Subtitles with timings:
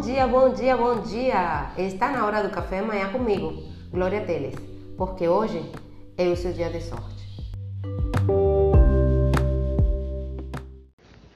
[0.00, 1.74] Bom dia, bom dia, bom dia!
[1.76, 3.52] Está na hora do café amanhã comigo,
[3.90, 4.54] Glória Teles,
[4.96, 5.60] porque hoje
[6.16, 7.22] é o seu dia de sorte.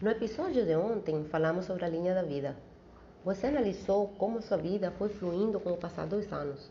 [0.01, 2.57] No episódio de ontem falamos sobre a linha da vida.
[3.23, 6.71] Você analisou como sua vida foi fluindo com o passar dos anos.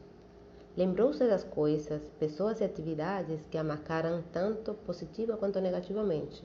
[0.75, 6.43] Lembrou-se das coisas, pessoas e atividades que a marcaram tanto positiva quanto negativamente.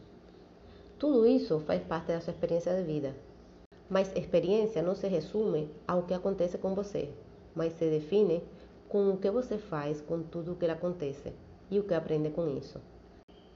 [0.99, 3.28] Tudo isso faz parte da sua experiência de vida.
[3.89, 7.09] Mas experiência não se resume ao que acontece com você,
[7.55, 8.43] mas se define
[8.89, 11.33] com o que você faz com tudo o que acontece
[11.71, 12.81] e o que aprende com isso.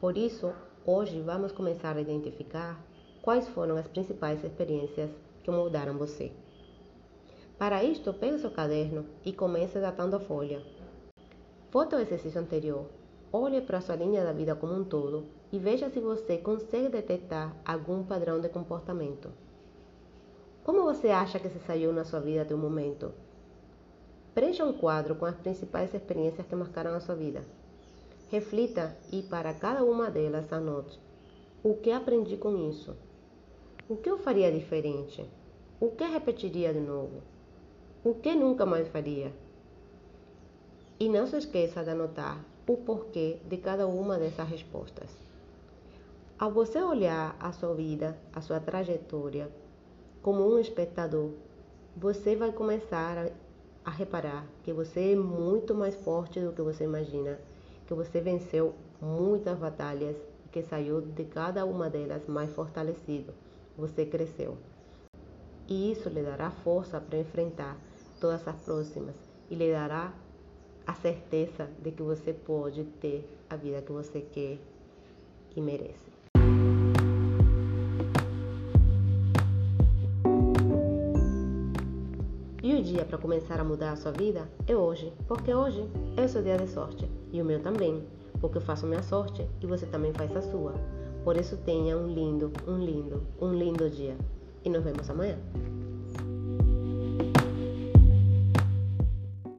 [0.01, 0.53] Por isso,
[0.87, 2.83] hoje vamos começar a identificar
[3.23, 5.11] quais foram as principais experiências
[5.43, 6.33] que moldaram você.
[7.59, 10.63] Para isto, pegue seu caderno e comece datando a folha.
[11.71, 12.87] Volte ao exercício anterior.
[13.33, 17.57] Olhe para sua linha da vida como um todo e veja se você consegue detectar
[17.65, 19.31] algum padrão de comportamento.
[20.65, 23.13] Como você acha que se saiu na sua vida até o momento?
[24.33, 27.43] Preencha um quadro com as principais experiências que marcaram a sua vida.
[28.31, 30.99] Reflita e para cada uma delas anote
[31.65, 32.97] o que aprendi com isso.
[33.89, 35.25] O que eu faria diferente?
[35.81, 37.23] O que repetiria de novo?
[38.05, 39.33] O que nunca mais faria?
[40.99, 45.11] E não se esqueça de anotar o porquê de cada uma dessas respostas.
[46.37, 49.49] Ao você olhar a sua vida, a sua trajetória,
[50.23, 51.31] como um espectador,
[51.97, 53.31] você vai começar a,
[53.85, 57.41] a reparar que você é muito mais forte do que você imagina,
[57.87, 63.35] que você venceu muitas batalhas e que saiu de cada uma delas mais fortalecido.
[63.77, 64.57] Você cresceu.
[65.69, 67.77] E isso lhe dará força para enfrentar
[68.21, 69.17] todas as próximas
[69.51, 70.13] e lhe dará
[70.87, 74.59] a certeza de que você pode ter a vida que você quer
[75.57, 76.22] e merece.
[82.63, 85.85] E o dia para começar a mudar a sua vida é hoje, porque hoje
[86.17, 88.05] é o seu dia de sorte e o meu também,
[88.41, 90.73] porque eu faço minha sorte e você também faz a sua.
[91.25, 94.17] Por isso tenha um lindo, um lindo, um lindo dia.
[94.65, 95.37] E nos vemos amanhã.